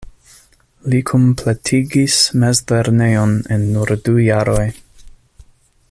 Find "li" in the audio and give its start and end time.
0.93-1.01